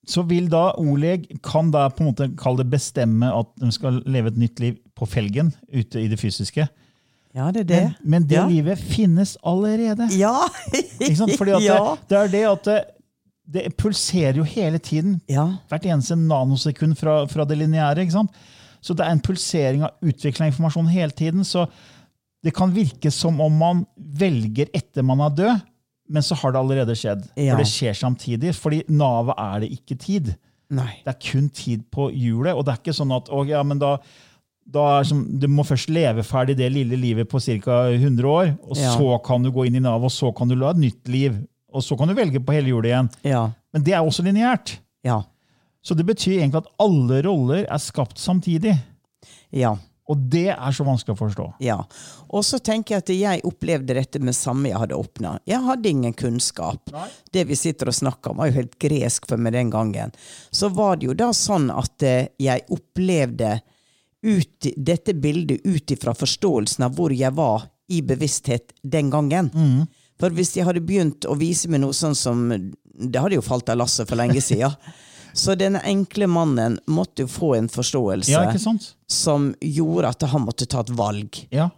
[0.06, 3.98] så vil da Oleg kan da på en måte kalle det bestemme at de skal
[4.06, 6.66] leve et nytt liv på felgen ute i det fysiske.
[7.36, 7.80] Ja, det er det.
[8.02, 8.46] Men, men det Ja.
[8.48, 10.08] livet finnes allerede.
[10.18, 10.34] Ja!
[10.74, 11.36] Ikke sant?
[11.38, 11.78] Fordi ja.
[11.94, 12.78] det, det er det at det,
[13.48, 15.20] det pulserer jo hele tiden.
[15.30, 15.44] ja.
[15.70, 18.08] Hvert eneste nanosekund fra, fra det lineære.
[18.80, 21.44] Så det er en pulsering av utvikling av informasjon hele tiden.
[21.44, 21.66] Så
[22.44, 25.64] det kan virke som om man velger etter man er død,
[26.08, 27.24] men så har det allerede skjedd.
[27.36, 27.52] Ja.
[27.52, 28.54] For det skjer samtidig.
[28.56, 30.30] Fordi navet er det ikke tid.
[30.72, 30.94] Nei.
[31.04, 32.54] Det er kun tid på hjulet.
[32.56, 33.96] Og det er ikke sånn at å, ja, men da,
[35.08, 37.78] som, du må først leve ferdig det lille livet på ca.
[37.94, 38.92] 100 år, og Ja.
[38.96, 41.38] så kan du gå inn i Nav, og så kan du la et nytt liv.
[41.72, 43.10] Og så kan du velge på hele hjulet igjen.
[43.24, 43.50] Ja.
[43.72, 44.78] Men det er også lineært.
[45.04, 45.22] Ja.
[45.84, 48.76] Så det betyr egentlig at alle roller er skapt samtidig.
[49.52, 49.76] Ja.
[50.08, 51.46] Og det er så vanskelig å forstå.
[51.60, 51.82] Ja.
[52.32, 55.34] Og så tenker jeg at jeg opplevde dette med samme jeg hadde åpna.
[55.46, 56.80] Jeg hadde ingen kunnskap.
[56.92, 57.08] Nei.
[57.32, 60.12] Det vi sitter og snakker om, var jo helt gresk for meg den gangen.
[60.50, 63.58] Så var det jo da sånn at eh, jeg opplevde
[64.22, 69.50] ut, dette bildet ut ifra forståelsen av hvor jeg var i bevissthet den gangen.
[70.20, 72.48] For hvis de hadde begynt å vise meg noe sånn som
[72.98, 74.74] Det hadde jo falt av lasset for lenge siden.
[75.38, 78.74] Så denne enkle mannen måtte jo få en forståelse Ja,
[79.06, 81.38] som gjorde at han måtte ta et valg.
[81.54, 81.68] Ja.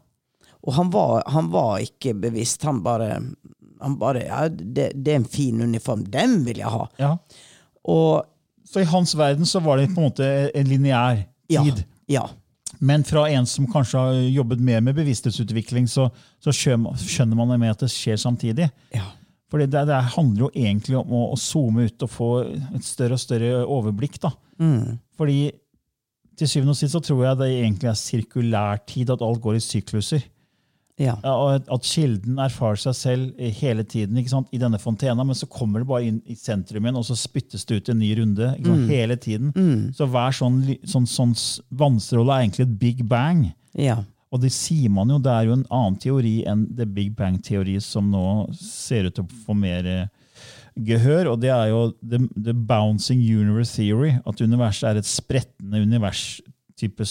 [0.64, 2.64] Og han var, han var ikke bevisst.
[2.64, 3.18] Han bare,
[3.81, 6.07] han bare ja, det, det er en fin uniform.
[6.09, 6.87] Den vil jeg ha.
[7.00, 7.14] ja.
[7.90, 8.24] Og
[8.70, 11.64] Så i hans verden så var det på en måte en lineær ja.
[11.64, 11.85] tid.
[12.11, 12.27] Ja.
[12.79, 16.09] Men fra en som kanskje har jobbet mer med bevissthetsutvikling, så,
[16.42, 18.70] så skjønner man det med at det skjer samtidig.
[18.96, 19.09] ja.
[19.51, 23.16] For det, det handler jo egentlig om å, å zoome ut og få et større
[23.16, 24.20] og større overblikk.
[24.23, 24.31] da.
[24.62, 25.01] Mm.
[25.18, 25.40] Fordi
[26.38, 29.59] til syvende og sist så tror jeg det egentlig er sirkulær tid, at alt går
[29.59, 30.23] i sykluser.
[31.01, 31.15] Ja.
[31.25, 35.49] At- at kilden erfarer seg selv hele tiden ikke sant, i denne fontena, men så
[35.49, 38.51] kommer det bare inn i sentrum igjen, og så spyttes det ut en ny runde
[38.61, 39.53] sant, hele tiden.
[39.97, 41.33] Så hver sånn, sånn, sånn
[41.73, 43.47] vannstråle er egentlig et big bang.
[43.75, 44.03] Ja.
[44.31, 47.81] Og det sier man jo, det er jo en annen teori enn the big bang-teori
[47.83, 50.07] som nå ser ut til å få mer eh,
[50.79, 55.81] gehør, og det er jo the, the bouncing universe theory, at universet er et sprettende
[55.83, 57.05] univers-type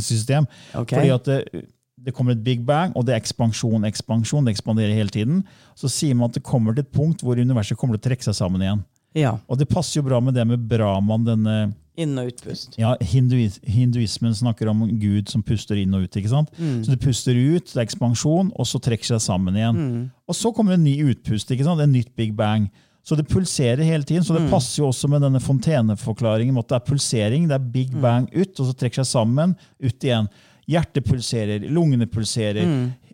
[0.00, 0.48] system.
[0.74, 0.96] Okay.
[0.98, 1.64] Fordi at det,
[2.04, 5.44] det kommer et big bang, og det er ekspansjon, ekspansjon, det ekspanderer hele tiden.
[5.78, 8.24] Så sier man at det kommer til et punkt hvor universet kommer til å trekke
[8.26, 8.82] seg sammen igjen.
[9.14, 9.36] ja.
[9.48, 12.78] Og det passer jo bra med det med Brahman, denne Inn- og utpust.
[12.80, 16.16] ja, hinduis, Hinduismen snakker om Gud som puster inn og ut.
[16.16, 16.48] ikke sant?
[16.56, 20.10] Så det puster ut, det er ekspansjon, og så trekker seg sammen igjen.
[20.26, 21.80] Og så kommer en ny utpust, ikke sant?
[21.84, 22.70] en nytt big bang.
[23.04, 24.22] Så det pulserer hele tiden.
[24.24, 26.56] Så det passer jo også med denne fonteneforklaringen.
[26.58, 29.98] at Det er pulsering, det er big bang ut, og så trekker seg sammen, ut
[30.04, 30.28] igjen.
[30.70, 32.66] Hjertet pulserer, lungene pulserer,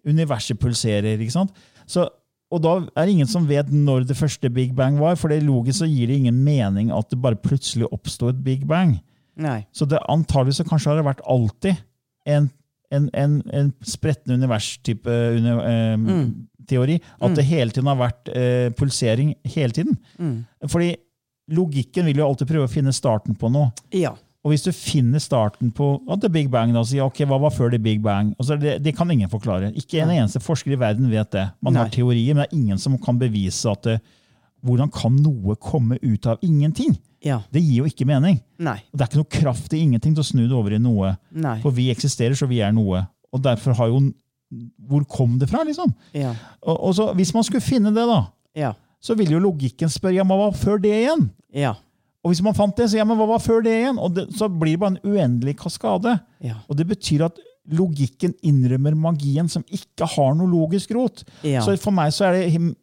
[0.04, 1.18] universet pulserer.
[1.20, 1.52] ikke sant?
[1.88, 2.04] Så,
[2.52, 5.42] og da er det ingen som vet når det første big bang var, for det
[5.44, 8.98] logisk så gir det ingen mening at det bare plutselig oppstår et big bang.
[9.38, 9.62] Nei.
[9.72, 11.76] Så det antagelig så kanskje har det vært alltid
[12.26, 12.50] en,
[12.92, 15.08] en, en, en spretten univers-type
[15.38, 16.24] uni, eh,
[16.68, 16.96] teori.
[17.24, 19.96] At det hele tiden har vært eh, pulsering hele tiden.
[20.68, 20.90] Fordi
[21.54, 23.70] logikken vil jo alltid prøve å finne starten på noe.
[23.96, 24.12] Ja.
[24.46, 27.50] Og hvis du finner starten på er Big Bang, da, og sier ok, hva var
[27.50, 28.30] før The Big Bang?
[28.38, 29.72] Det, det kan ingen forklare.
[29.76, 31.48] Ikke en eneste forsker i verden vet det.
[31.60, 33.98] Man har teorier, men det er ingen som kan bevise at det,
[34.64, 36.94] hvordan kan noe komme ut av ingenting?
[37.24, 37.40] Ja.
[37.50, 38.38] Det gir jo ikke mening.
[38.62, 38.78] Nei.
[38.92, 41.16] Og Det er ikke noe kraft i ingenting til å snu det over i noe.
[41.34, 41.56] Nei.
[41.62, 43.04] For vi eksisterer, så vi er noe.
[43.34, 44.08] Og derfor har jo
[44.88, 45.90] Hvor kom det fra, liksom?
[46.16, 46.30] Ja.
[46.62, 48.22] Og, og så, Hvis man skulle finne det, da,
[48.56, 48.72] Ja.
[49.00, 51.26] så ville jo logikken spørre ja, hva var før det igjen?
[51.52, 51.74] Ja.
[52.28, 53.96] Og hvis man fant det, så ja, men hva var før det igjen?
[54.04, 56.18] Og det, så blir det bare en uendelig kaskade.
[56.44, 56.58] Ja.
[56.68, 57.38] Og det betyr at
[57.72, 61.24] logikken innrømmer magien som ikke har noe logisk rot.
[61.40, 61.62] Ja.
[61.64, 62.74] Så for meg så er det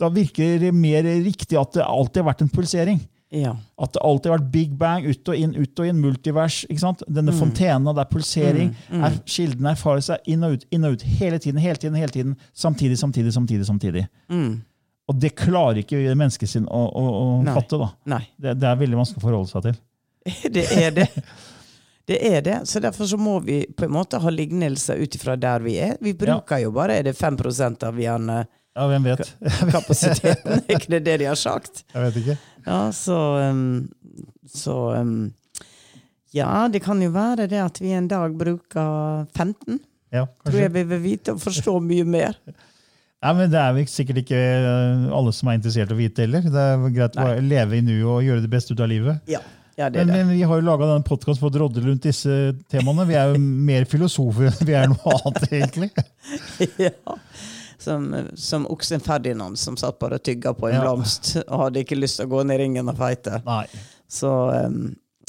[0.00, 3.00] da virker det mer riktig at det alltid har vært en pulsering.
[3.30, 3.54] Ja.
[3.80, 6.62] At det alltid har vært big bang, ut og inn, ut og inn, multivers.
[6.68, 7.04] ikke sant?
[7.08, 8.72] Denne fontena, det er pulsering.
[8.96, 12.12] Er, kilden erfarer seg inn og ut, inn og ut, hele tiden, hele tiden, hele
[12.16, 12.34] tiden.
[12.52, 13.68] Samtidig, samtidig, samtidig.
[13.68, 14.06] samtidig.
[15.10, 17.54] Og det klarer ikke menneskesinn å, å, å Nei.
[17.56, 17.78] fatte.
[17.80, 18.20] da.
[18.38, 19.80] Det, det er veldig vanskelig å forholde seg til.
[20.54, 21.06] Det er det.
[22.10, 22.56] Det er det.
[22.68, 25.96] Så derfor så må vi på en måte ha lignelser ut ifra der vi er.
[26.02, 29.32] Vi bruker jo bare er det 5% av Ja, hvem vet?
[29.70, 30.62] kapasiteten.
[30.68, 31.84] er ikke det det de har sagt?
[31.94, 32.36] Jeg vet ikke.
[32.66, 33.18] Ja, så
[33.50, 33.88] um,
[34.46, 35.30] Så um,
[36.34, 39.80] Ja, det kan jo være det at vi en dag bruker 15.
[40.10, 42.34] Ja, Tror jeg vi vil vite og forstå mye mer.
[43.20, 46.24] Nei, men Det er vel sikkert ikke eh, alle som er interessert i å vite
[46.24, 46.44] heller.
[46.48, 47.26] Det er greit Nei.
[47.36, 49.20] å leve i nuet og gjøre det beste ut av livet.
[49.28, 49.42] Ja,
[49.76, 50.20] ja det er Men, det.
[50.24, 52.38] men vi har jo laga denne podkasten for å drodle rundt disse
[52.72, 53.04] temaene.
[53.10, 55.90] Vi er jo mer filosofer enn vi er noe annet, egentlig.
[56.86, 56.94] ja.
[57.80, 60.80] Som, som oksen Ferdinand som satt bare og tygga på en Ja.
[60.84, 63.38] blomst og hadde ikke lyst til å gå ned i ringen og feite.
[63.46, 63.62] Nei.
[64.10, 64.28] Så
[64.66, 64.82] um,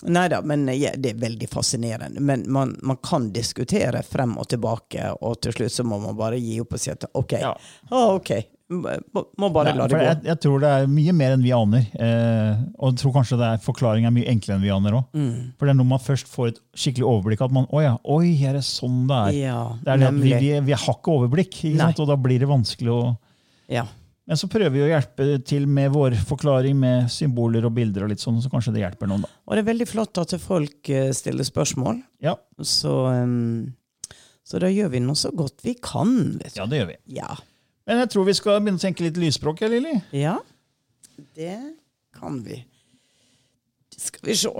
[0.09, 2.21] Nei da, men ja, det er veldig fascinerende.
[2.21, 6.39] Men man, man kan diskutere frem og tilbake, og til slutt så må man bare
[6.41, 7.53] gi opp og si at OK, Ja.
[7.91, 8.31] ah, ok,
[8.71, 10.03] må, bare la det gå.
[10.05, 11.87] jeg, jeg tror det er mye mer enn vi aner.
[11.91, 15.09] Eh, og jeg tror kanskje det er forklaringen er mye enklere enn vi aner òg.
[15.17, 15.33] Mm.
[15.59, 18.31] For det er når man først får et skikkelig overblikk at man Å ja, oi,
[18.47, 19.39] er det sånn det er?
[19.41, 22.49] Ja, det er det vi, vi, vi har ikke overblikk, ikke og da blir det
[22.51, 23.01] vanskelig å
[23.71, 23.85] Ja.
[24.31, 28.13] Men så prøver vi å hjelpe til med vår forklaring med symboler og bilder, og
[28.13, 29.25] litt sånn, så kanskje det hjelper noen.
[29.25, 29.31] da.
[29.43, 31.99] Og det er veldig flott at folk eh, stiller spørsmål.
[32.23, 32.93] Ja, Så,
[34.47, 36.13] så da gjør vi nå så godt vi kan.
[36.39, 36.61] Vet du.
[36.61, 36.97] ja det gjør vi.
[37.19, 37.27] Ja.
[37.89, 39.97] Men jeg tror vi skal begynne å tenke litt lysspråk, ja, Lilly?
[40.15, 40.37] ja,
[41.35, 41.57] det
[42.15, 42.61] kan vi.
[43.91, 44.55] Det Skal vi se.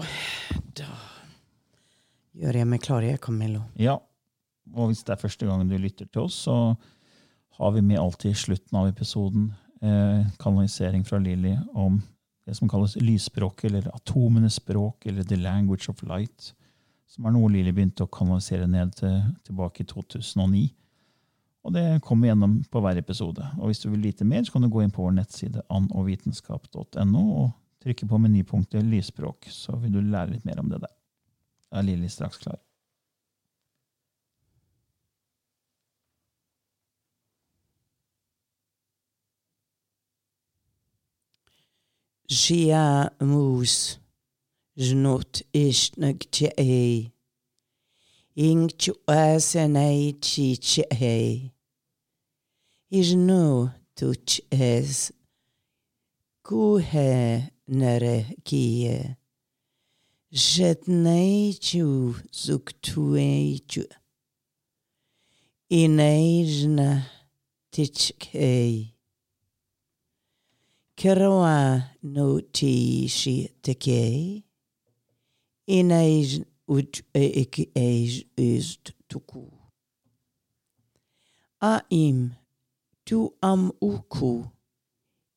[0.81, 0.91] Da
[2.43, 3.63] gjør jeg meg klar, jeg, Camillo.
[3.79, 3.95] Ja.
[4.75, 6.59] Og hvis det er første gangen du lytter til oss, så
[7.57, 12.01] har vi med alltid i slutten av episoden eh, kanalisering fra Lilly om
[12.45, 16.53] det som kalles lysspråk, eller atomenes språk, eller the language of light,
[17.07, 20.63] som er noe Lilly begynte å kanalisere ned til, tilbake i 2009.
[21.61, 23.45] Og det kommer gjennom på hver episode.
[23.59, 27.21] Og hvis du vil vite mer, så kan du gå inn på vår nettside annovitenskap.no
[27.43, 27.51] og
[27.83, 30.93] trykke på menypunktet lysspråk, så vil du lære litt mer om det der.
[31.69, 32.57] Da er Lilly straks klar.
[42.31, 43.99] Gia moes
[44.79, 47.11] jnot ishnag chee.
[48.47, 51.51] Ing chu asenei chi chee.
[52.89, 55.11] tu tuch es.
[56.47, 57.11] Kuhe
[57.67, 58.17] nere
[58.47, 59.17] kie.
[60.31, 63.83] Žetnej chu zuktuej chu.
[65.81, 66.89] Inejna
[67.71, 69.00] tičkej.
[71.01, 71.83] Keroa
[72.13, 74.01] no ti shi teke.
[75.77, 76.29] Inaj
[76.75, 79.41] ut ek eis ist tuku.
[81.71, 82.19] Aim
[83.03, 84.31] tu am uku.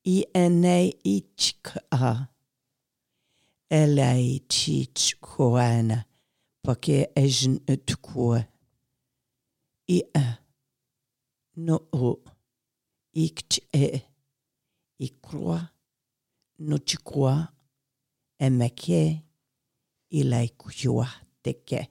[0.05, 0.77] I ene
[1.15, 2.29] ichka.
[3.81, 5.97] elei chich koana.
[6.63, 8.39] Pake ejn utkua.
[9.89, 10.27] I a.
[11.55, 12.19] No o.
[13.15, 14.14] Ikt e.
[14.99, 15.59] Ikroa.
[16.57, 17.47] Nochikwa.
[18.39, 19.21] Emeke.
[20.09, 21.07] Ilai kujua
[21.43, 21.87] teke.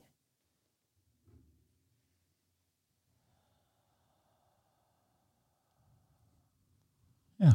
[7.36, 7.54] Ja.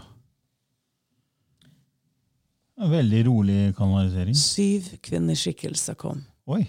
[2.77, 4.35] En veldig rolig kanalisering.
[4.35, 6.23] Syv kvinneskikkelser kom.
[6.45, 6.63] Oi.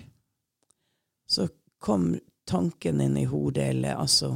[1.27, 2.15] Så kom
[2.47, 4.33] tanken inn i hodet, eller altså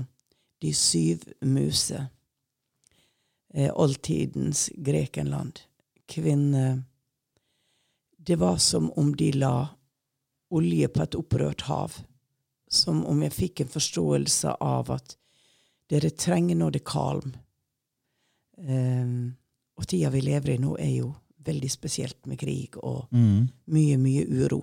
[0.63, 2.07] de syv muser.
[3.55, 5.61] Eh, oldtidens Grekenland.
[6.07, 6.83] Kvinner
[8.17, 9.69] Det var som om de la
[10.51, 11.93] olje på et opprørt hav.
[12.69, 15.17] Som om jeg fikk en forståelse av at
[15.93, 17.35] dere trenger nå det kalm.
[18.57, 19.35] Um,
[19.77, 21.11] og tida vi lever i nå, er jo
[21.45, 23.49] veldig spesielt med krig og Mm.
[23.67, 24.63] mye, mye uro.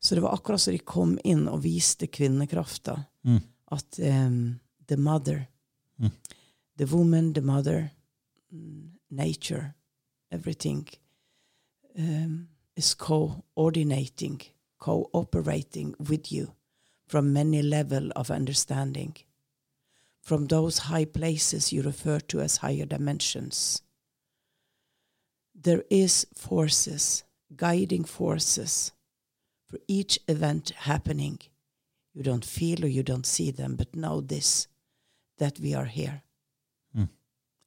[0.00, 3.04] Så det var akkurat som de kom inn og viste kvinnekrafta.
[3.24, 3.40] Mm.
[3.72, 5.46] At um, the mother,
[6.00, 6.10] Mm.
[6.76, 7.90] the woman, the mother,
[9.10, 9.74] nature,
[10.30, 10.88] everything
[11.98, 14.40] um, is coordinating,
[14.78, 16.54] cooperating with you
[17.06, 19.16] from many level of understanding.
[20.22, 23.82] From those high places you refer to as higher dimensions
[25.62, 27.24] there is forces,
[27.56, 28.92] guiding forces
[29.66, 31.38] for each event happening.
[32.14, 34.68] You don't feel or you don't see them, but know this,
[35.38, 36.22] that we are here.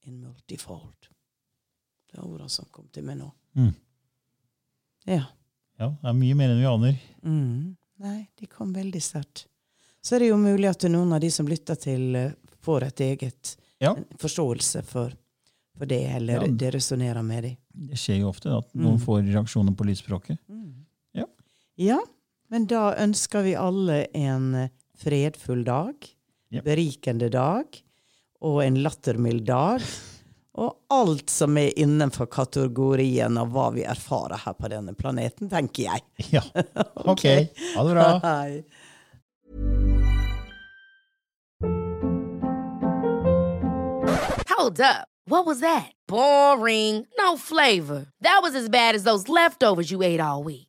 [0.08, 1.10] In multifold.
[2.10, 3.32] Det er ordene som kom til meg nå.
[3.58, 3.74] Mm.
[5.10, 5.24] Ja.
[5.80, 6.98] Ja, det er mye mer enn vi aner.
[7.24, 7.76] Mm.
[8.04, 9.46] Nei, de kom veldig sterkt.
[10.04, 12.32] Så er det jo mulig at noen av de som lytter til, eh,
[12.64, 13.94] får et eget Ja.
[14.20, 15.12] forståelse for,
[15.78, 16.48] for det, eller Ja.
[16.48, 17.58] det resonnerer med dem.
[17.74, 19.06] Det skjer jo ofte at noen Mm.
[19.06, 20.38] får reaksjoner på lysspråket.
[21.14, 21.26] Ja.
[21.78, 22.00] Ja,
[22.50, 25.96] men da ønsker vi alle en eh, fredfull dag,
[26.52, 26.62] Ja.
[26.62, 27.66] berikende dag
[28.42, 29.84] og en lattermild dag.
[30.60, 35.90] Og alt som er innenfor kategorien av hva vi erfarer her på denne planeten, tenker
[35.92, 36.06] jeg.
[36.36, 36.44] Ja.
[37.06, 37.26] Ok.
[37.76, 38.08] Ha det bra.
[38.28, 38.64] Hei.
[44.50, 45.08] Hold up.
[45.26, 45.92] What was that?
[46.08, 47.06] Boring.
[47.18, 48.08] No flavor.
[48.22, 50.69] That was as bad as those leftovers you ate all week.